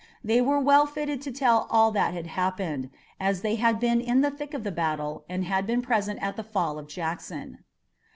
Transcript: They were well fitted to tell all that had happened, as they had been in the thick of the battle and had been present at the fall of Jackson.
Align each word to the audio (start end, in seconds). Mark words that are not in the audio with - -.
They 0.23 0.41
were 0.41 0.59
well 0.59 0.87
fitted 0.87 1.21
to 1.21 1.31
tell 1.31 1.67
all 1.69 1.91
that 1.91 2.15
had 2.15 2.25
happened, 2.25 2.89
as 3.19 3.41
they 3.43 3.53
had 3.57 3.79
been 3.79 4.01
in 4.01 4.21
the 4.21 4.31
thick 4.31 4.55
of 4.55 4.63
the 4.63 4.71
battle 4.71 5.23
and 5.29 5.45
had 5.45 5.67
been 5.67 5.83
present 5.83 6.17
at 6.23 6.37
the 6.37 6.43
fall 6.43 6.79
of 6.79 6.87
Jackson. 6.87 7.59